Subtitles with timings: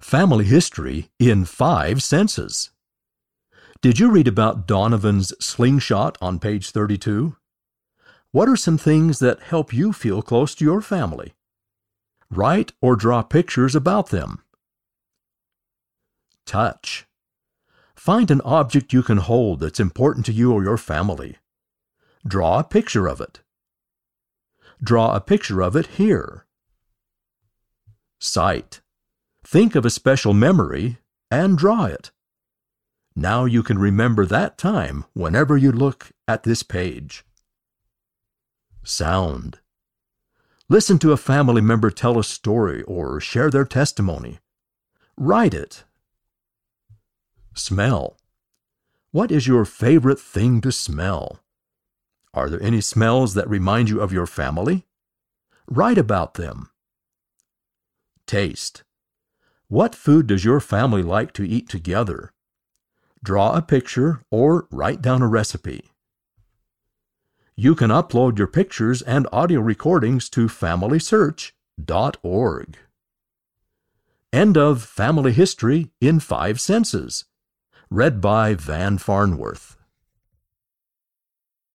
[0.00, 2.70] Family History in Five Senses.
[3.80, 7.36] Did you read about Donovan's slingshot on page 32?
[8.30, 11.34] What are some things that help you feel close to your family?
[12.30, 14.42] Write or draw pictures about them.
[16.44, 17.06] Touch.
[17.94, 21.36] Find an object you can hold that's important to you or your family.
[22.26, 23.40] Draw a picture of it.
[24.82, 26.46] Draw a picture of it here.
[28.20, 28.80] Sight.
[29.46, 30.98] Think of a special memory
[31.30, 32.10] and draw it.
[33.14, 37.24] Now you can remember that time whenever you look at this page.
[38.82, 39.60] Sound.
[40.68, 44.40] Listen to a family member tell a story or share their testimony.
[45.16, 45.84] Write it.
[47.54, 48.18] Smell.
[49.12, 51.38] What is your favorite thing to smell?
[52.34, 54.86] Are there any smells that remind you of your family?
[55.68, 56.68] Write about them.
[58.26, 58.82] Taste.
[59.68, 62.32] What food does your family like to eat together?
[63.24, 65.90] Draw a picture or write down a recipe.
[67.56, 72.78] You can upload your pictures and audio recordings to FamilySearch.org.
[74.32, 77.24] End of Family History in Five Senses.
[77.90, 79.76] Read by Van Farnworth.